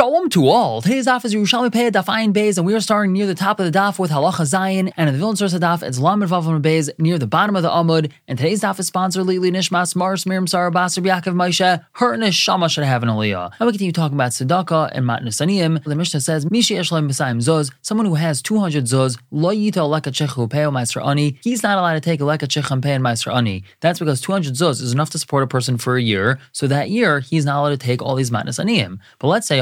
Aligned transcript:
Shalom 0.00 0.30
to 0.30 0.48
all. 0.48 0.80
Today's 0.80 1.06
daf 1.06 1.26
is 1.26 1.34
Yerushalmi 1.34 1.68
Peah 1.68 1.90
Daf 1.90 2.06
Ayin 2.06 2.32
Beis, 2.32 2.56
and 2.56 2.64
we 2.66 2.72
are 2.72 2.80
starting 2.80 3.12
near 3.12 3.26
the 3.26 3.34
top 3.34 3.60
of 3.60 3.70
the 3.70 3.78
daf 3.78 3.98
with 3.98 4.10
Halacha 4.10 4.46
Zayin, 4.46 4.90
and 4.96 5.10
in 5.10 5.14
the 5.14 5.18
Vilna 5.18 5.36
source 5.36 5.52
of 5.52 5.60
daf, 5.60 5.82
it's 5.82 5.98
Lamed 5.98 6.22
Vav 6.22 6.62
Beis 6.62 6.88
near 6.98 7.18
the 7.18 7.26
bottom 7.26 7.54
of 7.54 7.62
the 7.62 7.68
Amud. 7.68 8.10
And 8.26 8.38
today's 8.38 8.62
daf 8.62 8.78
is 8.80 8.86
sponsored 8.86 9.26
Lili 9.26 9.50
Nishmas 9.50 9.94
Mars 9.94 10.24
Miriam 10.24 10.46
Sarah 10.46 10.72
Basar 10.72 11.04
Yaakov 11.04 11.34
Moshe. 11.34 11.84
Her 11.92 12.16
Neshama 12.16 12.70
should 12.70 12.84
have 12.84 13.02
an 13.02 13.10
Aliyah. 13.10 13.52
And 13.60 13.66
we 13.66 13.72
continue 13.72 13.92
talking 13.92 14.16
about 14.16 14.30
tzedakah 14.30 14.92
and 14.94 15.04
Matnas 15.04 15.46
Aniyim. 15.46 15.84
The 15.84 15.94
Mishnah 15.94 16.22
says 16.22 16.46
Mishi 16.46 16.78
Eshlaim 16.78 17.06
B'Sayim 17.06 17.36
Zuz, 17.36 17.70
someone 17.82 18.06
who 18.06 18.14
has 18.14 18.40
200 18.40 18.84
zuz, 18.84 19.18
Lo 19.30 19.54
Yito 19.54 19.86
Leka 19.86 20.12
Chechu 20.12 20.50
Peo 20.50 20.70
Meiser 20.70 21.06
Ani. 21.06 21.38
He's 21.44 21.62
not 21.62 21.76
allowed 21.76 21.92
to 21.92 22.00
take 22.00 22.22
a 22.22 22.24
Leka 22.24 22.46
Checham 22.46 22.80
Pei 22.80 22.94
and 22.94 23.04
Meiser 23.04 23.36
Ani. 23.36 23.64
That's 23.80 23.98
because 23.98 24.22
200 24.22 24.54
zuz 24.54 24.80
is 24.80 24.94
enough 24.94 25.10
to 25.10 25.18
support 25.18 25.42
a 25.42 25.46
person 25.46 25.76
for 25.76 25.98
a 25.98 26.02
year. 26.02 26.38
So 26.52 26.66
that 26.68 26.88
year 26.88 27.20
he's 27.20 27.44
not 27.44 27.60
allowed 27.60 27.78
to 27.78 27.86
take 27.86 28.00
all 28.00 28.14
these 28.14 28.30
Matnas 28.30 28.58
Aniyim. 28.64 28.98
But 29.18 29.28
let's 29.28 29.46
say 29.46 29.60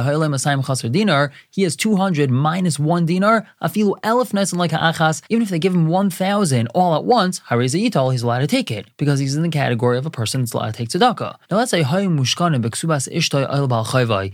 dinar, 0.91 1.33
he 1.51 1.63
has 1.63 1.77
200 1.77 2.31
minus 2.31 2.79
one 2.79 3.07
dinar, 3.07 3.47
afilu 3.63 3.99
elef 4.01 4.33
nisan 4.33 4.59
like 4.59 4.71
achas, 4.73 5.23
even 5.29 5.43
if 5.43 5.49
they 5.49 5.59
give 5.59 5.75
him 5.75 5.89
1,000 5.89 6.69
all 6.75 6.95
at 6.95 7.05
once, 7.05 7.41
hareza 7.49 7.81
yital, 7.83 8.13
he's 8.13 8.23
allowed 8.23 8.41
to 8.41 8.47
take 8.47 8.71
it, 8.71 8.87
because 8.97 9.19
he's 9.19 9.37
in 9.37 9.43
the 9.43 9.49
category 9.49 9.99
of 9.99 10.07
a 10.07 10.11
person 10.11 10.41
that's 10.41 10.53
allowed 10.53 10.73
to 10.75 10.79
take 10.79 10.89
tzedakah. 10.89 11.37
Now 11.51 11.57
let's 11.57 11.71
say 11.71 11.83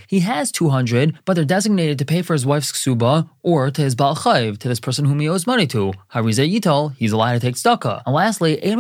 he 0.09 0.21
has 0.21 0.53
200, 0.53 1.19
but 1.25 1.35
they're 1.35 1.45
designated 1.45 1.99
to 1.99 2.05
pay 2.05 2.23
for 2.23 2.33
his 2.33 2.47
wife's 2.47 2.73
ksuba 2.73 3.29
or 3.43 3.71
to 3.71 3.83
his 3.83 3.95
bal 3.95 4.17
chayv, 4.17 4.59
to 4.59 4.69
this 4.69 4.81
person 4.81 5.05
whom 5.05 5.21
he 5.21 5.29
owes 5.29 5.47
money 5.47 5.67
to. 5.67 5.93
Hareza 6.13 6.51
yital, 6.51 6.95
he's 6.97 7.13
allowed 7.13 7.35
to 7.35 7.41
take 7.41 7.55
tzedakah. 7.55 8.03
And 8.07 8.15
lastly, 8.15 8.59
we're 8.63 8.77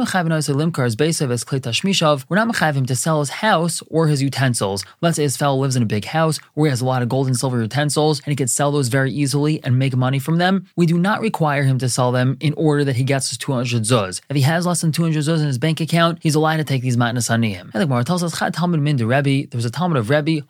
not 2.36 2.48
mechav 2.48 2.74
him 2.74 2.86
to 2.86 2.96
sell 2.96 3.20
his 3.20 3.30
house 3.30 3.82
or 3.88 4.06
his 4.08 4.22
utensils. 4.22 4.84
Let's 5.00 5.16
say 5.16 5.22
his 5.22 5.36
fellow 5.36 5.56
lives 5.56 5.76
in 5.76 5.82
a 5.82 5.86
big 5.86 6.04
house 6.06 6.38
where 6.54 6.68
he 6.68 6.70
has 6.70 6.80
a 6.80 6.84
lot 6.84 6.93
of 7.02 7.08
gold 7.08 7.26
and 7.26 7.36
silver 7.36 7.60
utensils 7.60 8.20
and 8.20 8.32
he 8.32 8.36
could 8.36 8.50
sell 8.50 8.70
those 8.70 8.88
very 8.88 9.12
easily 9.12 9.62
and 9.64 9.78
make 9.78 9.96
money 9.96 10.18
from 10.18 10.38
them, 10.38 10.66
we 10.76 10.86
do 10.86 10.98
not 10.98 11.20
require 11.20 11.62
him 11.62 11.78
to 11.78 11.88
sell 11.88 12.12
them 12.12 12.36
in 12.40 12.54
order 12.54 12.84
that 12.84 12.96
he 12.96 13.04
gets 13.04 13.28
his 13.28 13.38
200 13.38 13.82
zuz. 13.82 14.20
If 14.28 14.36
he 14.36 14.42
has 14.42 14.66
less 14.66 14.80
than 14.80 14.92
200 14.92 15.18
zuz 15.20 15.40
in 15.40 15.46
his 15.46 15.58
bank 15.58 15.80
account, 15.80 16.18
he's 16.22 16.34
allowed 16.34 16.58
to 16.58 16.64
take 16.64 16.82
these 16.82 16.96
matnas 16.96 17.30
aniyim. 17.30 17.62
And 17.62 17.72
the 17.72 17.86
Gemara 17.86 18.04
tells 18.04 18.22
us, 18.22 18.38
Talmud 18.52 18.80
min 18.80 18.96
de 18.96 19.06
Rebbe, 19.06 19.48
there 19.48 19.58
was 19.58 19.64
a 19.64 19.70
Talmud 19.70 19.96
of 19.98 20.10
Rebbe, 20.10 20.42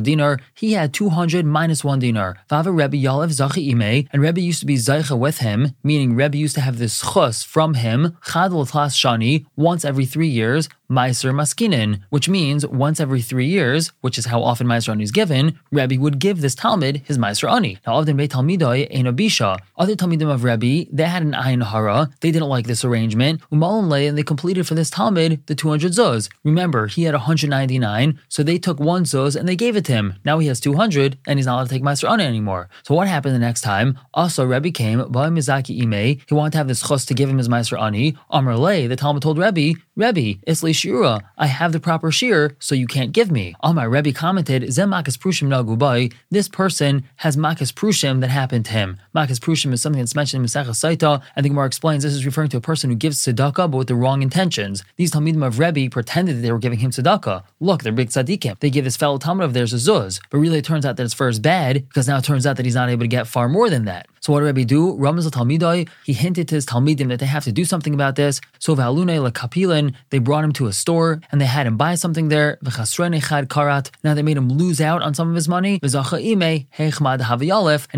dinar, 0.00 0.40
he 0.54 0.72
had 0.72 0.92
200 0.94 1.46
minus 1.46 1.84
one 1.84 1.98
dinar. 1.98 2.36
Vava 2.48 2.72
Rebbe 2.72 2.96
Yalev 2.96 3.30
Zachi 3.30 3.70
Ime, 3.72 4.08
and 4.12 4.22
Rebbe 4.22 4.40
used 4.40 4.60
to 4.60 4.66
be 4.66 4.76
Zaycha 4.76 5.18
with 5.18 5.38
him, 5.38 5.74
meaning 5.82 6.14
Rebbe 6.14 6.36
used 6.36 6.54
to 6.56 6.60
have 6.60 6.78
this 6.78 7.00
chus 7.12 7.42
from 7.42 7.74
him, 7.74 8.16
Chad 8.24 8.50
Shani, 8.52 9.46
once 9.56 9.84
every 9.84 10.06
three 10.06 10.28
years, 10.28 10.68
Meiser 10.90 11.32
Maskinin, 11.32 12.00
which 12.10 12.28
means 12.28 12.66
once 12.66 12.98
every 12.98 13.22
three 13.22 13.46
years, 13.46 13.92
which 14.00 14.18
is 14.18 14.26
how 14.26 14.42
often 14.42 14.66
Meiser 14.66 15.00
is 15.00 15.12
given, 15.12 15.39
Rebbe 15.70 16.00
would 16.00 16.18
give 16.18 16.40
this 16.40 16.54
Talmud 16.54 17.02
his 17.04 17.18
Meiser 17.18 17.50
Ani. 17.50 17.78
Now, 17.86 17.98
of 17.98 18.06
the 18.06 18.14
Beit 18.14 18.32
Talmidoi, 18.32 18.78
Ein 18.96 19.06
Abisha. 19.12 19.58
Other 19.76 19.96
Talmidim 19.96 20.30
of 20.30 20.44
Rebbe, 20.44 20.88
they 20.92 21.08
had 21.14 21.22
an 21.22 21.32
Ayin 21.32 21.62
Hara, 21.62 22.10
they 22.20 22.30
didn't 22.30 22.48
like 22.48 22.66
this 22.66 22.84
arrangement, 22.84 23.40
Umalan 23.50 24.08
and 24.08 24.18
they 24.18 24.22
completed 24.22 24.66
for 24.66 24.74
this 24.74 24.90
Talmud 24.90 25.46
the 25.46 25.54
200 25.54 25.92
Zuz. 25.92 26.28
Remember, 26.44 26.86
he 26.86 27.04
had 27.04 27.14
199, 27.14 28.18
so 28.28 28.42
they 28.42 28.58
took 28.58 28.78
one 28.78 29.04
Zuz 29.04 29.36
and 29.36 29.48
they 29.48 29.56
gave 29.56 29.76
it 29.76 29.84
to 29.86 29.92
him. 29.92 30.14
Now 30.24 30.38
he 30.38 30.48
has 30.48 30.60
200, 30.60 31.18
and 31.26 31.38
he's 31.38 31.46
not 31.46 31.54
allowed 31.54 31.64
to 31.64 31.70
take 31.70 31.82
Meiser 31.82 32.10
Ani 32.10 32.24
anymore. 32.24 32.68
So 32.82 32.94
what 32.94 33.08
happened 33.08 33.34
the 33.34 33.38
next 33.38 33.62
time? 33.62 33.98
Also, 34.14 34.44
Rebbe 34.44 34.70
came, 34.70 35.00
Mizaki 35.00 35.82
Ime, 35.82 36.20
he 36.26 36.34
wanted 36.34 36.52
to 36.52 36.58
have 36.58 36.68
this 36.68 36.82
chos 36.82 37.04
to 37.06 37.14
give 37.14 37.28
him 37.28 37.38
his 37.38 37.48
Meiser 37.48 37.80
Ani. 37.80 38.16
Amr 38.30 38.56
the 38.88 38.96
Talmud 38.96 39.22
told 39.22 39.38
Rebbe, 39.38 39.78
Rebbe, 40.00 40.40
Isli 40.46 40.74
Shira, 40.74 41.30
I 41.36 41.46
have 41.46 41.72
the 41.72 41.78
proper 41.78 42.10
shear, 42.10 42.56
so 42.58 42.74
you 42.74 42.86
can't 42.86 43.12
give 43.12 43.30
me. 43.30 43.54
All 43.60 43.74
my 43.74 43.84
Rebbe 43.84 44.12
commented, 44.12 44.72
Zem 44.72 44.90
Makas 44.90 45.18
Prushim 45.18 45.48
Nagubai, 45.48 46.10
this 46.30 46.48
person 46.48 47.04
has 47.16 47.36
Makas 47.36 47.70
Prushim 47.70 48.22
that 48.22 48.30
happened 48.30 48.64
to 48.64 48.72
him. 48.72 48.98
Makas 49.14 49.38
Prushim 49.38 49.74
is 49.74 49.82
something 49.82 50.00
that's 50.00 50.14
mentioned 50.14 50.42
in 50.42 50.46
Masechah 50.46 50.70
Saita, 50.70 51.22
and 51.36 51.44
the 51.44 51.50
Gemara 51.50 51.66
explains 51.66 52.02
this 52.02 52.14
is 52.14 52.24
referring 52.24 52.48
to 52.48 52.56
a 52.56 52.62
person 52.62 52.88
who 52.88 52.96
gives 52.96 53.22
tzedakah 53.22 53.70
but 53.70 53.76
with 53.76 53.88
the 53.88 53.94
wrong 53.94 54.22
intentions. 54.22 54.82
These 54.96 55.10
Talmidim 55.10 55.46
of 55.46 55.58
Rebbe 55.58 55.90
pretended 55.90 56.38
that 56.38 56.40
they 56.40 56.52
were 56.52 56.58
giving 56.58 56.78
him 56.78 56.92
tzedakah. 56.92 57.44
Look, 57.60 57.82
they're 57.82 57.92
big 57.92 58.08
tzaddikim. 58.08 58.58
They 58.60 58.70
give 58.70 58.84
this 58.84 58.96
fellow 58.96 59.18
Talmud 59.18 59.44
of 59.44 59.52
theirs 59.52 59.74
a 59.74 59.76
zuz, 59.76 60.18
but 60.30 60.38
really 60.38 60.58
it 60.58 60.64
turns 60.64 60.86
out 60.86 60.96
that 60.96 61.04
it's 61.04 61.12
for 61.12 61.26
his 61.26 61.38
bad, 61.38 61.86
because 61.88 62.08
now 62.08 62.16
it 62.16 62.24
turns 62.24 62.46
out 62.46 62.56
that 62.56 62.64
he's 62.64 62.74
not 62.74 62.88
able 62.88 63.04
to 63.04 63.08
get 63.08 63.26
far 63.26 63.50
more 63.50 63.68
than 63.68 63.84
that. 63.84 64.06
So 64.20 64.32
what 64.32 64.40
did 64.40 64.46
Rebbe 64.46 64.64
do? 64.66 64.94
Ramaz 64.96 65.26
Talmidai, 65.30 65.88
he 66.04 66.12
hinted 66.12 66.48
to 66.48 66.54
his 66.56 66.66
Talmidim 66.66 67.08
that 67.08 67.20
they 67.20 67.26
have 67.26 67.44
to 67.44 67.52
do 67.52 67.64
something 67.64 67.94
about 67.94 68.16
this. 68.16 68.40
So 68.58 68.76
Valune 68.76 69.30
Kapilin, 69.32 69.94
they 70.10 70.18
brought 70.18 70.44
him 70.44 70.52
to 70.52 70.66
a 70.66 70.72
store 70.74 71.20
and 71.32 71.40
they 71.40 71.46
had 71.46 71.66
him 71.66 71.78
buy 71.78 71.94
something 71.94 72.28
there. 72.28 72.58
karat. 72.62 73.90
Now 74.04 74.14
they 74.14 74.22
made 74.22 74.36
him 74.36 74.50
lose 74.50 74.80
out 74.80 75.02
on 75.02 75.14
some 75.14 75.30
of 75.30 75.34
his 75.34 75.48
money. 75.48 75.80
And 75.82 75.92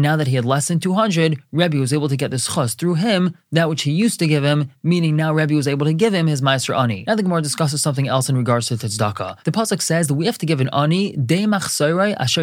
now 0.02 0.16
that 0.16 0.26
he 0.28 0.36
had 0.36 0.44
less 0.44 0.68
than 0.68 0.78
200, 0.78 1.42
Rebbe 1.50 1.76
was 1.78 1.92
able 1.92 2.08
to 2.08 2.16
get 2.16 2.30
this 2.30 2.46
chus 2.54 2.74
through 2.74 2.94
him, 2.94 3.36
that 3.52 3.68
which 3.68 3.82
he 3.82 3.92
used 3.92 4.18
to 4.18 4.26
give 4.26 4.42
him, 4.42 4.70
meaning 4.82 5.16
now 5.16 5.32
Rebbe 5.32 5.54
was 5.54 5.68
able 5.68 5.86
to 5.86 5.92
give 5.92 6.12
him 6.12 6.26
his 6.26 6.42
Meiser 6.42 6.76
Ani. 6.76 7.04
Now 7.06 7.14
the 7.14 7.22
Gemara 7.22 7.42
discusses 7.42 7.82
something 7.82 8.08
else 8.08 8.28
in 8.28 8.36
regards 8.36 8.66
to 8.68 8.74
tzedakah. 8.74 9.44
The 9.44 9.52
pasuk 9.52 9.80
says 9.82 10.08
that 10.08 10.14
we 10.14 10.26
have 10.26 10.38
to 10.38 10.46
give 10.46 10.60
an 10.60 10.70
Ani, 10.72 11.12
de 11.12 11.44
asher 11.44 12.42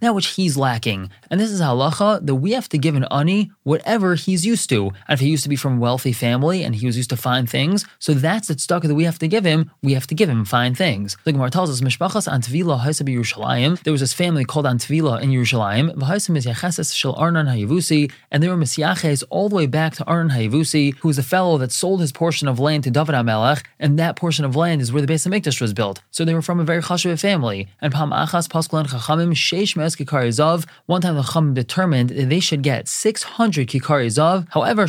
that 0.00 0.14
which 0.14 0.26
he's 0.28 0.56
lacking. 0.56 1.10
And 1.30 1.40
this 1.40 1.50
is 1.50 1.60
halacha 1.60 2.24
that 2.26 2.34
we 2.36 2.52
have 2.52 2.68
to 2.70 2.78
give 2.78 2.94
an 2.94 3.06
ani 3.10 3.50
whatever 3.64 4.14
he's 4.14 4.44
used 4.44 4.68
to. 4.70 4.86
And 5.08 5.14
if 5.14 5.20
he 5.20 5.28
used 5.28 5.42
to 5.44 5.48
be 5.48 5.56
from 5.56 5.76
a 5.76 5.80
wealthy 5.80 6.12
family 6.12 6.62
and 6.62 6.74
he 6.74 6.86
was 6.86 6.96
used 6.96 7.10
to 7.10 7.16
fine 7.16 7.46
things, 7.46 7.84
so 7.98 8.14
that's 8.14 8.48
the 8.48 8.54
tzedakah 8.54 8.88
that 8.88 8.94
we 8.94 9.04
have 9.04 9.18
to 9.20 9.28
give 9.28 9.44
him. 9.44 9.70
We 9.82 9.94
have 9.94 10.06
to 10.08 10.14
give 10.14 10.28
him 10.28 10.44
fine 10.44 10.74
things. 10.74 11.16
The 11.24 11.32
Gemara 11.32 11.50
tells 11.50 11.70
us, 11.70 11.80
Mishpachas 11.80 12.28
Antvila 12.28 12.78
Yerushalayim. 12.80 13.82
There 13.82 13.92
was 13.92 14.00
this 14.00 14.12
family 14.12 14.44
called 14.44 14.66
Antvila 14.66 15.20
in 15.22 15.30
Yerushalayim. 15.30 15.94
V'Haisam 15.94 16.36
is 16.36 16.46
Yacheses 16.46 16.94
Shel 16.94 17.14
Arnan 17.14 17.46
Hayavusi, 17.46 18.10
and 18.30 18.42
they 18.42 18.48
were 18.48 18.56
Misyaches 18.56 19.22
all 19.30 19.48
the 19.48 19.56
way 19.56 19.66
back 19.66 19.94
to 19.94 20.04
Arnan 20.04 20.30
Hayavusi, 20.30 20.96
who 20.98 21.08
was 21.08 21.18
a 21.18 21.22
fellow 21.22 21.58
that 21.58 21.72
sold 21.72 22.00
his 22.00 22.12
portion 22.12 22.48
of 22.48 22.58
land 22.58 22.84
to 22.84 22.90
David 22.90 23.14
HaMelech, 23.14 23.64
and 23.78 23.98
that 23.98 24.16
portion 24.16 24.44
of 24.44 24.56
land 24.56 24.80
is 24.80 24.92
where 24.92 25.04
the 25.04 25.12
Beis 25.12 25.26
Hamikdash 25.26 25.60
was 25.60 25.72
built. 25.72 26.00
So 26.10 26.24
they 26.24 26.34
were 26.34 26.42
from 26.42 26.60
a 26.60 26.64
very 26.64 26.82
chashuv 26.82 27.20
family. 27.20 27.68
And 27.80 27.92
Pam 27.92 28.10
Achas 28.10 28.48
Pasklan 28.48 28.86
Chachamim 28.86 29.32
Sheish 29.32 29.76
Mes 29.76 30.66
One 30.86 31.00
time 31.00 31.14
the 31.14 31.22
Chacham 31.22 31.54
determined 31.54 32.10
that 32.10 32.28
they 32.28 32.40
should 32.40 32.62
get 32.62 32.88
600 32.88 33.51
kikari 33.52 34.08
zav. 34.08 34.46
However, 34.50 34.86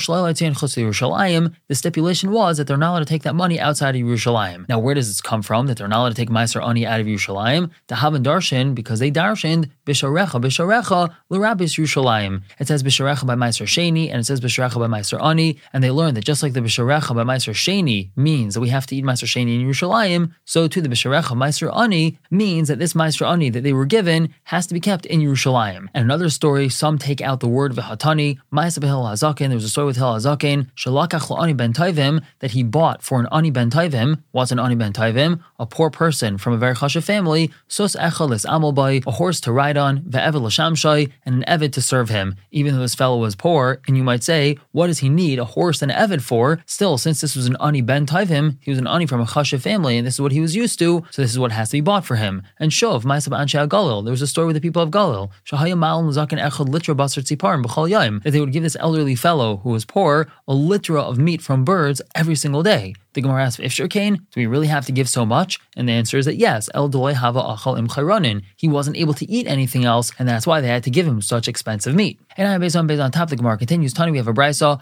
the 1.68 1.76
stipulation 1.76 2.32
was 2.32 2.58
that 2.58 2.68
they're 2.68 2.78
not 2.78 2.92
allowed 2.92 3.00
to 3.00 3.06
take 3.06 3.24
that 3.24 3.36
money 3.36 3.60
outside 3.60 3.96
of 3.96 4.02
Yerushalayim. 4.02 4.68
Now, 4.68 4.80
where 4.80 4.96
does 4.96 5.08
this 5.08 5.22
come 5.22 5.42
from? 5.42 5.68
That 5.68 5.78
they're 5.78 5.88
not 5.88 6.00
allowed 6.00 6.10
to 6.10 6.16
take 6.16 6.30
Meiser 6.30 6.66
Ani 6.66 6.86
out 6.86 7.00
of 7.00 7.08
Yerushalayim? 7.08 7.70
The 7.88 7.96
Havan 7.96 8.24
Darshan, 8.24 8.76
because 8.76 9.00
they 9.00 9.12
darshaned 9.12 9.70
Bisharecha, 9.86 10.42
Bisharecha, 10.42 11.14
L'Rabis 11.30 11.76
Yerushalayim. 11.76 12.42
It 12.60 12.68
says 12.68 12.84
Bisharecha 12.84 13.26
by 13.26 13.36
Meiser 13.36 13.66
Sheni, 13.66 14.10
and 14.10 14.20
it 14.20 14.26
says 14.26 14.40
Bisharecha 14.42 14.80
by 14.80 14.88
Meiser 14.88 15.22
Ani, 15.22 15.58
and 15.74 15.84
they 15.84 15.92
learned 15.92 16.18
that 16.18 16.26
just 16.26 16.44
like 16.44 16.54
the 16.54 16.62
Bisharecha 16.62 17.16
by 17.16 17.24
Meiser 17.24 17.54
Sheni 17.54 18.10
means 18.16 18.54
that 18.54 18.62
we 18.62 18.70
have 18.70 18.86
to 18.88 18.96
eat 18.96 19.04
Meiser 19.04 19.26
Sheni 19.26 19.60
in 19.60 19.68
Yerushalayim, 19.68 20.32
so 20.46 20.68
too 20.68 20.82
the 20.82 20.90
Bisharecha 20.90 21.36
Meiser 21.36 21.76
Ani 21.76 22.18
means 22.32 22.68
that 22.68 22.80
this 22.80 22.94
Meiser 22.94 23.28
Ani 23.28 23.50
that 23.50 23.64
they 23.64 23.74
were 23.74 23.86
given 23.86 24.34
has 24.46 24.68
to 24.68 24.74
be 24.74 24.80
kept 24.80 25.06
in 25.06 25.20
Yerushalayim. 25.22 25.88
And 25.94 26.04
another 26.04 26.30
story, 26.30 26.70
some 26.70 26.98
take 26.98 27.22
out 27.22 27.40
the 27.40 27.48
word 27.48 27.74
v'hatani, 27.74 28.40
there 28.54 29.56
was 29.56 29.64
a 29.64 29.70
story 29.70 29.88
with 29.88 29.96
Hil 29.96 30.14
hazakin, 30.14 30.68
shalakach 30.76 31.28
la'ani 31.28 31.58
ben 31.58 31.74
taivim, 31.74 32.24
that 32.38 32.52
he 32.52 32.62
bought 32.62 33.02
for 33.02 33.20
an 33.20 33.28
ani 33.32 33.50
ben 33.50 33.72
taivim, 33.72 34.22
what's 34.32 34.52
an 34.52 34.60
ani 34.60 34.76
ben 34.76 34.94
taivim? 34.94 35.40
A 35.58 35.66
poor 35.66 35.90
person 35.90 36.38
from 36.38 36.54
a 36.54 36.58
very 36.58 36.76
chashav 36.76 37.04
family, 37.04 37.52
sus 37.68 37.96
echel 37.96 38.32
is 38.32 38.46
amalbai, 38.46 39.04
a 39.08 39.12
horse 39.12 39.42
to 39.42 39.52
ride 39.52 39.76
on, 39.76 40.02
ve'evel 40.02 40.44
l'shamshai, 40.44 41.12
and 41.26 41.44
an 41.44 41.60
evid 41.60 41.72
to 41.72 41.82
serve 41.82 42.10
him. 42.10 42.36
Even 42.52 42.76
though 42.76 42.82
this 42.82 42.94
fellow 42.94 43.18
was 43.18 43.36
poor, 43.36 43.82
and 43.88 43.98
you 43.98 44.04
might 44.04 44.22
say, 44.22 44.58
what 44.72 44.86
does 44.86 45.00
he 45.00 45.10
need 45.10 45.40
a 45.40 45.46
horse 45.46 45.82
and 45.82 45.92
evid 45.92 46.22
for? 46.22 46.62
Still, 46.68 47.00
since 47.00 47.22
this 47.22 47.36
was 47.36 47.48
an 47.48 47.58
ani 47.60 47.82
ben 47.82 48.06
taivim, 48.06 48.58
he 48.62 48.70
was 48.70 48.78
an 48.78 48.86
ani 48.86 49.08
from 49.08 49.20
a 49.20 49.26
chashav 49.26 49.62
family, 49.62 49.98
and 49.98 50.06
this 50.06 50.14
is 50.14 50.22
what 50.22 50.32
he 50.32 50.40
was 50.40 50.56
used 50.56 50.78
to, 50.78 51.04
so 51.10 51.24
this 51.24 51.32
is 51.32 51.40
what 51.40 51.52
has 51.52 51.70
to 51.70 51.78
be 51.78 51.82
bought 51.82 52.06
for 52.06 52.18
him. 52.18 52.44
And 52.60 52.70
shov, 52.70 53.02
ma'asa 53.04 53.30
b'anshe 53.30 53.68
Galil, 53.68 54.04
there 54.04 54.12
was 54.12 54.22
a 54.22 54.28
story 54.28 54.46
with 54.46 54.56
the 54.56 54.62
people 54.62 54.84
of 54.84 54.92
Galil, 54.92 55.32
shahayim 55.44 55.80
ma'al 55.80 56.04
zaken 56.14 56.40
echad 56.40 56.68
litra 56.68 56.96
basar 56.96 57.24
tziparim 57.24 57.64
b'chol 57.64 57.90
yaim, 57.90 58.22
that 58.22 58.30
they 58.32 58.43
would 58.44 58.54
give 58.54 58.64
this 58.64 58.78
elderly 58.80 59.16
fellow 59.16 59.58
who 59.58 59.70
was 59.70 59.86
poor 59.86 60.28
a 60.48 60.54
litra 60.54 61.02
of 61.02 61.18
meat 61.18 61.42
from 61.42 61.64
birds 61.64 62.02
every 62.14 62.36
single 62.36 62.64
day. 62.64 62.94
The 63.14 63.22
Gemara 63.22 63.44
asks, 63.46 63.60
if 63.60 63.90
Kane, 63.90 64.16
do 64.16 64.40
we 64.40 64.48
really 64.48 64.68
have 64.68 64.86
to 64.88 64.92
give 64.92 65.08
so 65.08 65.26
much? 65.26 65.60
And 65.78 65.88
the 65.88 65.94
answer 65.94 66.18
is 66.18 66.26
that 66.26 66.36
yes, 66.36 66.70
El 66.74 66.90
Doloi 66.90 67.14
Hava 67.14 67.42
Achal 67.42 67.78
Im 67.78 67.88
Chayronin. 67.88 68.44
He 68.56 68.68
wasn't 68.68 68.98
able 68.98 69.14
to 69.16 69.30
eat 69.30 69.48
anything 69.48 69.86
else, 69.86 70.12
and 70.18 70.28
that's 70.28 70.48
why 70.48 70.62
they 70.62 70.68
had 70.68 70.84
to 70.84 70.90
give 70.90 71.06
him 71.06 71.22
such 71.22 71.48
expensive 71.48 71.94
meat. 71.94 72.20
And 72.38 72.48
I 72.48 72.58
based 72.58 72.76
on 72.76 72.88
based 72.88 73.02
on 73.02 73.12
top, 73.12 73.30
the 73.30 73.36
Gemara 73.36 73.58
continues. 73.58 73.94
Tani, 73.94 74.12
we 74.12 74.18
have 74.18 74.28
a 74.28 74.34
brisa. 74.34 74.82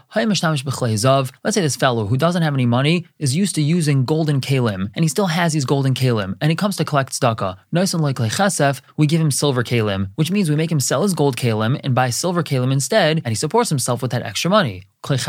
Let's 1.44 1.56
say 1.56 1.62
this 1.62 1.76
fellow 1.76 2.06
who 2.06 2.18
doesn't 2.18 2.42
have 2.42 2.54
any 2.54 2.66
money 2.66 3.06
is 3.20 3.36
used 3.36 3.56
to 3.56 3.62
using 3.62 4.06
golden 4.06 4.40
kalim, 4.40 4.90
and 4.96 5.04
he 5.04 5.10
still 5.10 5.28
has 5.28 5.54
these 5.54 5.66
golden 5.66 5.94
kalim, 5.94 6.36
and 6.40 6.50
he 6.52 6.56
comes 6.56 6.78
to 6.78 6.86
collect 6.86 7.12
tzedakah. 7.12 7.58
Nice 7.72 7.94
and 7.94 8.02
like 8.02 8.18
chesef, 8.18 8.82
we 8.96 9.08
give 9.08 9.20
him 9.20 9.32
silver 9.32 9.64
kalim, 9.64 10.10
which 10.16 10.32
means 10.32 10.50
we 10.50 10.56
make 10.56 10.72
him 10.72 10.80
sell 10.80 11.04
his 11.04 11.14
gold 11.14 11.36
kalim 11.36 11.80
and 11.84 11.94
buy 11.94 12.10
silver 12.10 12.44
kalim 12.44 12.72
instead, 12.72 13.18
and 13.18 13.28
he 13.28 13.36
supports 13.36 13.70
himself 13.70 14.02
with 14.02 14.12
that 14.12 14.24
extra 14.24 14.50
money. 14.50 14.84
If 15.04 15.26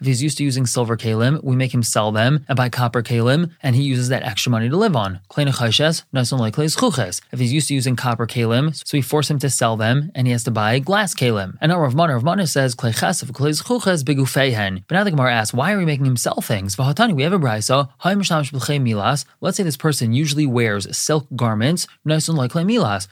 he's 0.00 0.22
used 0.22 0.38
to 0.38 0.44
using 0.44 0.66
silver 0.66 0.96
kalim, 0.96 1.44
we 1.44 1.56
make 1.56 1.74
him 1.74 1.82
sell 1.82 2.10
them 2.10 2.46
and 2.48 2.56
buy 2.56 2.70
copper 2.70 3.02
kalim, 3.02 3.50
and 3.62 3.76
he 3.76 3.82
uses 3.82 4.08
that 4.08 4.22
extra 4.22 4.50
money 4.50 4.70
to 4.70 4.76
live 4.76 4.96
on. 4.96 5.20
If 5.36 6.58
he's 7.38 7.52
used 7.52 7.68
to 7.68 7.74
using 7.74 7.96
copper 7.96 8.26
kalim, 8.26 8.74
so 8.74 8.96
we 8.96 9.02
force 9.02 9.30
him 9.30 9.38
to 9.40 9.50
sell 9.50 9.76
them, 9.76 10.10
and 10.14 10.26
he 10.26 10.32
has 10.32 10.44
to 10.44 10.50
buy 10.50 10.78
glass 10.78 11.14
kalim. 11.14 11.58
And 11.60 11.68
now 11.70 11.80
Rav 11.80 11.94
Mana, 11.94 12.14
Rav 12.14 12.24
Mana 12.24 12.46
says. 12.46 12.74
But 12.74 12.94
now 12.94 13.12
the 15.04 15.10
Gemara 15.10 15.34
asks, 15.34 15.52
why 15.52 15.72
are 15.72 15.78
we 15.78 15.84
making 15.84 16.06
him 16.06 16.16
sell 16.16 16.40
things? 16.40 16.78
We 16.78 16.84
have 16.84 17.32
a 17.32 17.38
milas. 17.38 19.24
Let's 19.40 19.56
say 19.56 19.62
this 19.62 19.76
person 19.76 20.14
usually 20.14 20.46
wears 20.46 20.96
silk 20.96 21.26
garments. 21.36 21.86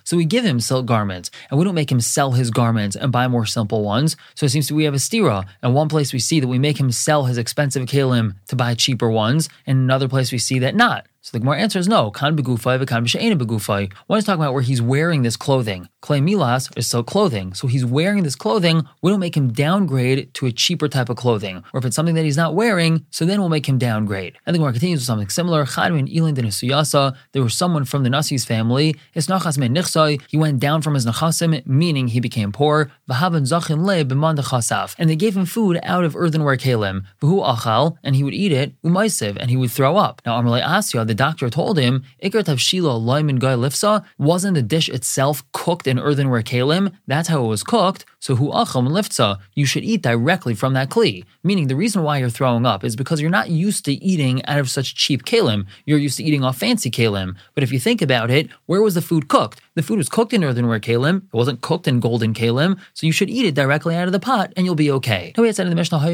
So 0.04 0.16
we 0.16 0.24
give 0.24 0.44
him 0.44 0.60
silk 0.60 0.86
garments, 0.86 1.30
and 1.50 1.58
we 1.58 1.64
don't 1.64 1.74
make 1.74 1.92
him 1.92 2.00
sell 2.00 2.32
his 2.32 2.50
garments 2.50 2.96
and 2.96 3.12
buy 3.12 3.28
more 3.28 3.44
simple 3.44 3.82
ones. 3.82 4.16
So 4.34 4.46
it 4.46 4.50
seems 4.50 4.68
to 4.68 4.74
we 4.74 4.85
have 4.86 4.94
a 4.94 4.98
stira. 4.98 5.46
And 5.62 5.74
one 5.74 5.88
place 5.88 6.12
we 6.12 6.18
see 6.18 6.40
that 6.40 6.48
we 6.48 6.58
make 6.58 6.80
him 6.80 6.90
sell 6.90 7.24
his 7.26 7.38
expensive 7.38 7.86
kalim 7.86 8.36
to 8.48 8.56
buy 8.56 8.74
cheaper 8.74 9.10
ones, 9.10 9.48
and 9.66 9.78
another 9.78 10.08
place 10.08 10.32
we 10.32 10.38
see 10.38 10.58
that 10.60 10.74
not. 10.74 11.06
So 11.26 11.30
the 11.32 11.40
Gemara 11.40 11.58
answers 11.58 11.88
no. 11.88 12.12
Kan 12.12 12.36
begufay 12.36 12.80
v'kan 12.80 13.02
b'she'ena 13.04 13.36
begufay. 13.36 13.92
One 14.06 14.20
is 14.20 14.24
talking 14.24 14.40
about 14.40 14.52
where 14.52 14.62
he's 14.62 14.80
wearing 14.80 15.22
this 15.22 15.36
clothing. 15.36 15.88
Clay 16.00 16.20
milas 16.20 16.70
is 16.78 16.86
so 16.86 17.02
clothing. 17.02 17.52
So 17.52 17.66
he's 17.66 17.84
wearing 17.84 18.22
this 18.22 18.36
clothing. 18.36 18.86
We 19.02 19.10
don't 19.10 19.18
make 19.18 19.36
him 19.36 19.52
downgrade 19.52 20.32
to 20.34 20.46
a 20.46 20.52
cheaper 20.52 20.86
type 20.86 21.08
of 21.08 21.16
clothing. 21.16 21.64
Or 21.72 21.78
if 21.78 21.84
it's 21.84 21.96
something 21.96 22.14
that 22.14 22.24
he's 22.24 22.36
not 22.36 22.54
wearing, 22.54 23.06
so 23.10 23.24
then 23.24 23.40
we'll 23.40 23.48
make 23.48 23.68
him 23.68 23.76
downgrade. 23.76 24.38
And 24.46 24.54
the 24.54 24.60
Gemara 24.60 24.74
continues 24.74 25.00
with 25.00 25.06
something 25.06 25.28
similar. 25.28 25.64
Chadmin 25.64 26.06
ilin 26.14 26.36
suyasa. 26.36 27.16
There 27.32 27.42
was 27.42 27.54
someone 27.54 27.84
from 27.84 28.04
the 28.04 28.08
Nasi's 28.08 28.44
family. 28.44 28.94
His 29.10 29.26
nachas 29.26 29.58
men 29.58 29.74
nichsai. 29.74 30.22
He 30.28 30.36
went 30.36 30.60
down 30.60 30.80
from 30.80 30.94
his 30.94 31.06
nachasim, 31.06 31.66
meaning 31.66 32.06
he 32.06 32.20
became 32.20 32.52
poor. 32.52 32.92
V'havan 33.10 33.42
zachin 33.50 33.84
le 33.84 34.04
b'man. 34.04 34.94
And 34.96 35.10
they 35.10 35.16
gave 35.16 35.36
him 35.36 35.44
food 35.44 35.80
out 35.82 36.04
of 36.04 36.14
earthenware 36.14 36.56
kalim. 36.56 37.02
V'hu 37.20 37.44
achal, 37.44 37.96
and 38.04 38.14
he 38.14 38.22
would 38.22 38.32
eat 38.32 38.52
it. 38.52 38.80
Umaisiv, 38.84 39.36
and 39.40 39.50
he 39.50 39.56
would 39.56 39.72
throw 39.72 39.96
up. 39.96 40.22
Now 40.24 40.40
Amalei 40.40 40.62
Asya, 40.62 41.04
the 41.04 41.15
doctor 41.16 41.50
told 41.50 41.78
him, 41.78 42.04
Ikar 42.22 42.44
Tavshila 42.44 43.00
Laimin 43.00 43.38
Guy 43.38 43.54
Lifsa, 43.54 44.04
wasn't 44.18 44.54
the 44.54 44.62
dish 44.62 44.88
itself 44.88 45.42
cooked 45.52 45.86
in 45.86 45.98
earthenware 45.98 46.42
kalim? 46.42 46.92
That's 47.06 47.28
how 47.28 47.44
it 47.44 47.48
was 47.48 47.62
cooked. 47.62 48.04
So 48.20 48.36
hu 48.36 48.50
acham 48.50 48.88
liftza, 48.88 49.38
you 49.54 49.66
should 49.66 49.84
eat 49.84 50.02
directly 50.02 50.54
from 50.54 50.74
that 50.74 50.90
kli. 50.90 51.24
Meaning 51.42 51.68
the 51.68 51.76
reason 51.76 52.02
why 52.02 52.18
you're 52.18 52.30
throwing 52.30 52.66
up 52.66 52.84
is 52.84 52.96
because 52.96 53.20
you're 53.20 53.30
not 53.30 53.50
used 53.50 53.84
to 53.86 53.92
eating 53.92 54.44
out 54.46 54.58
of 54.58 54.70
such 54.70 54.94
cheap 54.94 55.24
kalim. 55.24 55.66
You're 55.84 55.98
used 55.98 56.18
to 56.18 56.24
eating 56.24 56.44
off 56.44 56.58
fancy 56.58 56.90
kalim. 56.90 57.36
But 57.54 57.62
if 57.62 57.72
you 57.72 57.80
think 57.80 58.02
about 58.02 58.30
it, 58.30 58.48
where 58.66 58.82
was 58.82 58.94
the 58.94 59.02
food 59.02 59.28
cooked? 59.28 59.60
The 59.76 59.82
food 59.82 59.98
was 59.98 60.08
cooked 60.08 60.32
in 60.32 60.42
earthenware 60.42 60.80
kalim. 60.80 61.18
It 61.18 61.34
wasn't 61.34 61.60
cooked 61.60 61.86
in 61.86 62.00
golden 62.00 62.32
kalim. 62.32 62.78
So 62.94 63.06
you 63.06 63.12
should 63.12 63.28
eat 63.28 63.44
it 63.44 63.54
directly 63.54 63.94
out 63.94 64.06
of 64.06 64.12
the 64.12 64.18
pot 64.18 64.54
and 64.56 64.64
you'll 64.64 64.74
be 64.74 64.90
okay. 64.92 65.34
We 65.36 65.46
had 65.46 65.54
said 65.54 65.66
in 65.66 65.70
the 65.70 65.76
Mishnah 65.76 66.00
that 66.00 66.06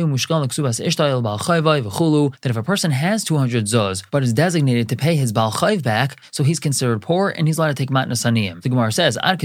if 2.50 2.56
a 2.56 2.62
person 2.64 2.90
has 2.90 3.22
200 3.22 3.66
zuz 3.66 4.02
but 4.10 4.24
is 4.24 4.32
designated 4.32 4.88
to 4.88 4.96
pay 4.96 5.14
his 5.14 5.32
bal 5.32 5.52
chayv 5.52 5.84
back, 5.84 6.16
so 6.32 6.42
he's 6.42 6.58
considered 6.58 7.02
poor 7.02 7.30
and 7.30 7.46
he's 7.46 7.56
allowed 7.56 7.68
to 7.68 7.74
take 7.74 7.90
matnas 7.90 8.26
aniyim. 8.26 8.60
The 8.62 8.68
Gemara 8.68 8.90
says, 8.90 9.16
Up 9.22 9.40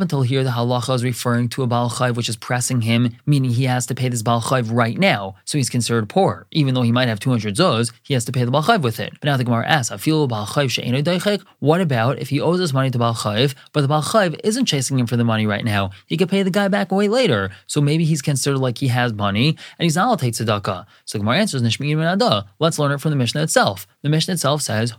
until 0.00 0.22
here, 0.22 0.42
the 0.42 0.50
halacha 0.50 0.96
is 0.96 1.04
referring 1.04 1.48
to 1.50 1.62
a 1.62 1.68
Baal 1.68 1.90
Chayv 1.90 2.16
which 2.16 2.28
is 2.28 2.36
pressing 2.36 2.80
him, 2.80 3.16
meaning 3.24 3.50
he 3.50 3.66
has 3.66 3.86
to 3.86 3.94
pay 3.94 4.08
this 4.08 4.22
Baal 4.22 4.42
Chayv 4.42 4.72
right 4.72 4.98
now, 4.98 5.36
so 5.44 5.58
he's 5.58 5.70
considered 5.70 6.08
poor. 6.08 6.48
Even 6.50 6.74
though 6.74 6.82
he 6.82 6.90
might 6.90 7.06
have 7.06 7.20
200 7.20 7.54
zuz, 7.54 7.92
he 8.02 8.14
has 8.14 8.24
to 8.24 8.32
pay 8.32 8.44
the 8.44 8.50
Baal 8.50 8.64
Chayv 8.64 8.82
with 8.82 8.98
it. 8.98 9.12
But 9.20 9.26
now 9.26 9.36
the 9.36 9.44
Gemara 9.44 9.68
asks, 9.68 9.92
What 11.60 11.80
about 11.80 12.18
if 12.18 12.30
he 12.30 12.47
owes 12.48 12.60
his 12.60 12.72
money 12.72 12.90
to 12.90 12.98
Baal 12.98 13.14
Chayv, 13.14 13.54
but 13.72 13.82
the 13.82 13.88
Baal 13.88 14.02
Chayv 14.02 14.38
isn't 14.42 14.66
chasing 14.66 14.98
him 14.98 15.06
for 15.06 15.16
the 15.16 15.24
money 15.24 15.46
right 15.46 15.64
now? 15.64 15.90
He 16.06 16.16
could 16.16 16.28
pay 16.28 16.42
the 16.42 16.50
guy 16.50 16.68
back 16.68 16.90
away 16.90 17.08
later. 17.08 17.50
So 17.66 17.80
maybe 17.80 18.04
he's 18.04 18.22
considered 18.22 18.58
like 18.58 18.78
he 18.78 18.88
has 18.88 19.12
money, 19.12 19.48
and 19.78 19.84
he's 19.84 19.96
not 19.96 20.06
allowed 20.06 20.18
to 20.20 20.24
take 20.24 20.34
tzedakah. 20.34 20.86
So 21.04 21.18
Gemara 21.18 21.38
answers, 21.38 21.62
Let's 22.58 22.78
learn 22.78 22.92
it 22.92 23.00
from 23.00 23.10
the 23.10 23.16
Mishnah 23.16 23.42
itself. 23.42 23.86
The 24.02 24.08
Mishnah 24.08 24.34
itself 24.34 24.62
says, 24.62 24.94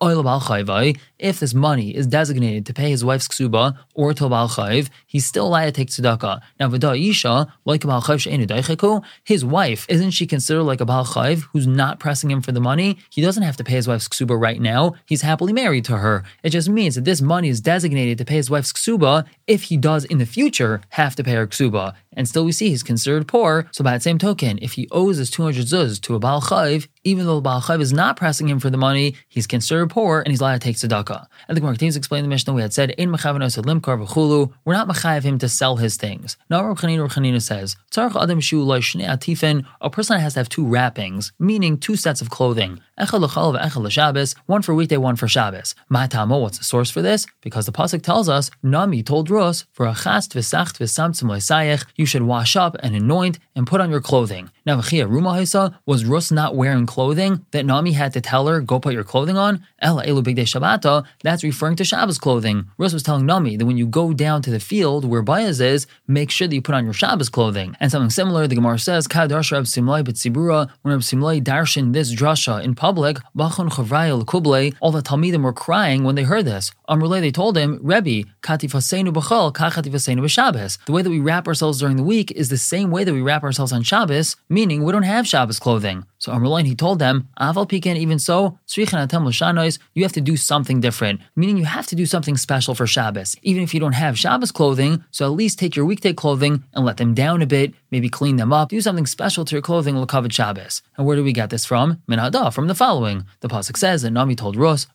if 0.00 1.40
this 1.40 1.54
money 1.54 1.94
is 1.94 2.06
designated 2.06 2.66
to 2.66 2.74
pay 2.74 2.90
his 2.90 3.04
wife's 3.04 3.26
ksuba 3.26 3.76
or 3.94 4.14
to 4.14 4.28
Baal 4.28 4.48
Chayv, 4.48 4.88
he's 5.06 5.26
still 5.26 5.48
allowed 5.48 5.66
to 5.66 5.72
take 5.72 5.88
tzedakah. 5.88 6.40
Now, 6.60 6.68
V'da 6.68 7.10
Isha, 7.10 7.52
like 7.64 7.84
a 7.84 7.88
Baal 7.88 9.04
his 9.24 9.44
wife, 9.44 9.86
isn't 9.88 10.10
she 10.12 10.26
considered 10.26 10.62
like 10.62 10.80
a 10.80 10.84
Baal 10.86 11.04
Chayv 11.04 11.42
who's 11.52 11.66
not 11.66 11.98
pressing 11.98 12.30
him 12.30 12.42
for 12.42 12.52
the 12.52 12.60
money? 12.60 12.98
He 13.10 13.22
doesn't 13.22 13.42
have 13.42 13.56
to 13.56 13.64
pay 13.64 13.74
his 13.74 13.88
wife's 13.88 14.08
ksuba 14.08 14.40
right 14.40 14.60
now. 14.60 14.94
He's 15.06 15.22
happily 15.22 15.52
married 15.52 15.84
to 15.86 15.96
her. 15.96 16.24
It 16.42 16.50
just 16.50 16.68
means 16.68 16.94
that 16.94 17.04
this 17.04 17.20
money 17.20 17.48
is 17.48 17.60
designated 17.60 18.18
to 18.18 18.24
pay 18.24 18.36
his 18.36 18.50
wife's 18.50 18.72
ksuba 18.72 19.26
if 19.46 19.64
he 19.64 19.76
does 19.76 20.04
in 20.04 20.18
the 20.18 20.26
future 20.26 20.80
have 20.90 21.16
to 21.16 21.24
pay 21.24 21.34
her 21.34 21.46
ksuba. 21.46 21.94
And 22.18 22.28
still 22.28 22.44
we 22.44 22.50
see 22.50 22.68
he's 22.68 22.82
considered 22.82 23.28
poor. 23.28 23.68
So 23.70 23.84
by 23.84 23.92
that 23.92 24.02
same 24.02 24.18
token, 24.18 24.58
if 24.60 24.72
he 24.72 24.88
owes 24.90 25.18
his 25.18 25.30
200 25.30 25.64
zuz 25.64 26.00
to 26.02 26.16
a 26.16 26.18
Baal 26.18 26.42
Chayv, 26.42 26.88
even 27.04 27.24
though 27.24 27.36
the 27.36 27.42
Baal 27.42 27.62
Chayv 27.62 27.80
is 27.80 27.92
not 27.92 28.16
pressing 28.16 28.48
him 28.48 28.58
for 28.58 28.70
the 28.70 28.76
money, 28.76 29.14
he's 29.28 29.46
considered 29.46 29.88
poor 29.88 30.18
and 30.18 30.28
he's 30.32 30.40
allowed 30.40 30.54
to 30.54 30.58
take 30.58 30.74
tzedakah. 30.74 31.26
And 31.46 31.56
the 31.56 31.60
Gemara 31.60 31.74
continues 31.74 31.94
explain 31.96 32.24
the 32.24 32.28
Mishnah. 32.28 32.52
We 32.52 32.62
had 32.62 32.74
said, 32.74 32.90
"In 32.90 33.12
limkar 33.12 34.04
v'chulu." 34.04 34.52
We're 34.64 34.74
not 34.74 34.88
mechayev 34.88 35.22
him 35.22 35.38
to 35.38 35.48
sell 35.48 35.76
his 35.76 35.96
things. 35.96 36.36
Now, 36.50 36.64
Rav 36.64 36.80
Chanina, 36.80 37.08
Chanina 37.08 37.40
says, 37.40 37.76
"Tzarich 37.92 38.20
adam 38.20 38.40
shu 38.40 38.66
atifin." 38.66 39.64
A 39.80 39.88
person 39.88 40.18
has 40.18 40.34
to 40.34 40.40
have 40.40 40.48
two 40.48 40.66
wrappings, 40.66 41.30
meaning 41.38 41.78
two 41.78 41.94
sets 41.94 42.20
of 42.20 42.30
clothing. 42.30 42.80
One 44.46 44.62
for 44.62 44.74
weekday, 44.74 44.96
one 44.96 45.14
for 45.14 45.28
Shabbos. 45.28 45.76
Ma'atamo, 45.88 46.40
what's 46.40 46.58
the 46.58 46.64
source 46.64 46.90
for 46.90 47.00
this? 47.00 47.26
Because 47.42 47.66
the 47.66 47.70
pasuk 47.70 48.02
tells 48.02 48.28
us, 48.28 48.50
Nami 48.60 49.04
told 49.04 49.30
Rus, 49.30 49.66
for 49.72 49.86
a 49.86 49.92
chast 49.92 50.34
v'sacht 50.34 50.78
v'samtzim 50.78 51.28
you 51.96 52.06
should 52.08 52.22
wash 52.22 52.56
up 52.56 52.74
and 52.82 52.96
anoint 52.96 53.38
and 53.54 53.66
put 53.66 53.80
on 53.80 53.90
your 53.90 54.00
clothing. 54.00 54.50
Now, 54.68 54.82
Chia 54.82 55.06
Ruma 55.06 55.74
was 55.86 56.04
Rus 56.04 56.30
not 56.30 56.54
wearing 56.54 56.84
clothing 56.84 57.46
that 57.52 57.64
Nami 57.64 57.92
had 57.92 58.12
to 58.12 58.20
tell 58.20 58.48
her, 58.48 58.60
go 58.60 58.78
put 58.78 58.92
your 58.92 59.02
clothing 59.02 59.38
on? 59.38 59.64
Ela 59.80 60.04
elu 60.04 60.22
bigdei 60.22 60.40
Shabbata, 60.40 61.06
that's 61.22 61.42
referring 61.42 61.76
to 61.76 61.86
Shabbos 61.86 62.18
clothing. 62.18 62.66
Rus 62.76 62.92
was 62.92 63.02
telling 63.02 63.24
Nami 63.24 63.56
that 63.56 63.64
when 63.64 63.78
you 63.78 63.86
go 63.86 64.12
down 64.12 64.42
to 64.42 64.50
the 64.50 64.60
field 64.60 65.06
where 65.06 65.22
Bayaz 65.22 65.62
is, 65.62 65.86
make 66.06 66.30
sure 66.30 66.46
that 66.46 66.54
you 66.54 66.60
put 66.60 66.74
on 66.74 66.84
your 66.84 66.92
Shabbos 66.92 67.30
clothing. 67.30 67.78
And 67.80 67.90
something 67.90 68.10
similar, 68.10 68.46
the 68.46 68.56
Gemara 68.56 68.78
says, 68.78 69.08
Kadarsh 69.08 69.52
Rab 69.52 69.64
Simlai 69.64 70.04
B'tzibura, 70.04 70.68
when 70.82 70.92
Rab 70.92 71.00
Simlai 71.00 71.42
darshan 71.42 71.94
this 71.94 72.14
drasha 72.14 72.62
in 72.62 72.74
public, 72.74 73.16
public, 73.34 74.74
all 74.82 74.92
the 74.92 75.02
Talmidim 75.02 75.42
were 75.44 75.54
crying 75.54 76.04
when 76.04 76.14
they 76.14 76.24
heard 76.24 76.44
this. 76.44 76.72
Amrulay, 76.90 77.22
they 77.22 77.30
told 77.30 77.56
him, 77.56 77.78
Rebbe, 77.82 78.28
katifasenu 78.42 79.14
b'chol, 79.14 79.50
kachatifasenu 79.54 80.20
b'Shabbos. 80.20 80.84
The 80.84 80.92
way 80.92 81.00
that 81.00 81.08
we 81.08 81.20
wrap 81.20 81.48
ourselves 81.48 81.80
during 81.80 81.96
the 81.96 82.02
week 82.02 82.30
is 82.32 82.50
the 82.50 82.58
same 82.58 82.90
way 82.90 83.04
that 83.04 83.14
we 83.14 83.22
wrap 83.22 83.42
ourselves 83.42 83.72
on 83.72 83.82
Shabbos, 83.82 84.36
meaning 84.58 84.82
we 84.82 84.90
don't 84.90 85.04
have 85.04 85.24
Shabbos 85.24 85.60
clothing. 85.60 86.04
So 86.18 86.32
Amrulain, 86.32 86.66
he 86.66 86.74
told 86.74 86.98
them, 86.98 87.28
Aval 87.38 87.68
Pikan, 87.70 87.96
even 87.96 88.18
so, 88.18 88.58
you 88.76 90.02
have 90.02 90.12
to 90.12 90.20
do 90.20 90.36
something 90.36 90.80
different, 90.80 91.20
meaning 91.34 91.56
you 91.56 91.64
have 91.64 91.86
to 91.86 91.96
do 91.96 92.04
something 92.04 92.36
special 92.36 92.74
for 92.74 92.86
Shabbos. 92.86 93.34
Even 93.42 93.62
if 93.62 93.72
you 93.72 93.80
don't 93.80 93.92
have 93.92 94.18
Shabbos 94.18 94.52
clothing, 94.52 95.04
so 95.10 95.24
at 95.24 95.32
least 95.32 95.58
take 95.58 95.74
your 95.74 95.86
weekday 95.86 96.12
clothing 96.12 96.64
and 96.74 96.84
let 96.84 96.98
them 96.98 97.14
down 97.14 97.40
a 97.40 97.46
bit, 97.46 97.72
maybe 97.90 98.08
clean 98.10 98.36
them 98.36 98.52
up, 98.52 98.68
do 98.68 98.80
something 98.80 99.06
special 99.06 99.44
to 99.46 99.54
your 99.54 99.62
clothing, 99.62 99.94
Lakavit 99.94 100.32
Shabbos. 100.32 100.82
And 100.96 101.06
where 101.06 101.16
do 101.16 101.24
we 101.24 101.32
get 101.32 101.48
this 101.48 101.64
from? 101.64 102.02
Minhada, 102.08 102.52
from 102.52 102.68
the 102.68 102.74
following. 102.74 103.24
The 103.40 103.48
Pasuk 103.48 103.76
says 103.76 104.02
that 104.02 104.10
Nami 104.10 104.36
told 104.36 104.56
Rus, 104.56 104.86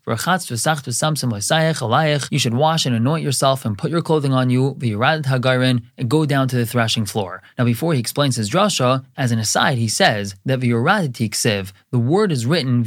you 2.31 2.39
should 2.39 2.53
wash 2.53 2.85
and 2.85 2.95
anoint 2.95 3.23
yourself 3.23 3.65
and 3.65 3.77
put 3.77 3.89
your 3.89 4.01
clothing 4.01 4.33
on 4.33 4.49
you, 4.51 4.75
hagarin, 4.75 5.83
and 5.97 6.09
go 6.09 6.25
down 6.25 6.47
to 6.47 6.55
the 6.55 6.65
threshing 6.65 7.05
floor. 7.05 7.41
Now 7.57 7.65
before 7.65 7.93
he 7.93 7.99
explains 7.99 8.35
his 8.35 8.49
drasha, 8.49 9.03
as 9.17 9.31
an 9.31 9.39
aside, 9.39 9.77
he 9.79 9.87
says 9.87 10.35
that. 10.45 10.61
The 10.63 11.99
word 11.99 12.31
is 12.31 12.45
written 12.45 12.83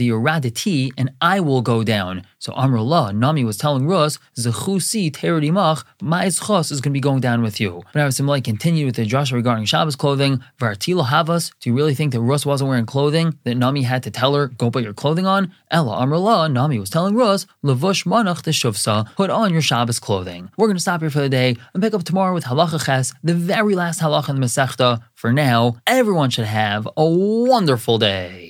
and 0.99 1.11
I 1.21 1.41
will 1.41 1.63
go 1.63 1.83
down. 1.83 2.25
So 2.39 2.53
Amrullah, 2.53 3.15
Nami 3.15 3.45
was 3.45 3.57
telling 3.57 3.87
Rus, 3.87 4.19
Zechusi 4.39 5.11
teridimach, 5.11 5.85
my 6.01 6.27
schos 6.27 6.71
is 6.71 6.81
going 6.81 6.93
to 6.93 6.99
be 7.01 7.01
going 7.01 7.21
down 7.21 7.43
with 7.43 7.59
you. 7.61 7.83
But 7.93 8.09
Simlai 8.11 8.43
continued 8.43 8.87
with 8.87 8.97
the 8.97 9.07
drasha 9.07 9.33
regarding 9.33 9.65
Shabbos 9.65 9.97
clothing. 9.97 10.43
Vartila 10.61 11.07
havas, 11.07 11.53
do 11.61 11.71
you 11.71 11.77
really 11.77 11.95
think 11.95 12.13
that 12.13 12.21
Rus 12.21 12.47
wasn't 12.47 12.69
wearing 12.69 12.87
clothing? 12.87 13.39
That 13.45 13.57
Nami 13.57 13.83
had 13.83 14.03
to 14.05 14.11
tell 14.11 14.35
her, 14.35 14.49
go 14.49 14.71
put 14.71 14.85
your 14.85 14.95
clothing 14.95 15.27
on? 15.27 15.53
Ella 15.71 15.97
Amrullah, 16.03 16.53
Nami 16.53 16.79
was 16.79 16.91
telling 16.91 17.15
Rus, 17.15 17.47
levush 17.65 18.05
manach 18.07 18.43
shuvsa, 18.43 19.15
put 19.17 19.31
on 19.31 19.53
your 19.53 19.63
Shabbos 19.63 19.99
clothing. 19.99 20.51
We're 20.57 20.69
going 20.69 20.77
to 20.77 20.83
stop 20.89 21.01
here 21.01 21.11
for 21.11 21.21
the 21.21 21.29
day 21.29 21.57
and 21.75 21.83
pick 21.83 21.95
up 21.95 22.05
tomorrow 22.05 22.35
with 22.35 22.45
halacha 22.45 22.85
ches, 22.85 23.13
the 23.25 23.35
very 23.35 23.75
last 23.75 24.01
halacha 24.01 24.31
in 24.31 24.41
the 24.41 24.47
Masechta. 24.47 25.01
For 25.15 25.33
now, 25.33 25.79
everyone 25.87 26.31
should 26.31 26.45
have 26.45 26.89
a 26.97 27.07
wonderful 27.07 27.99
day. 27.99 28.46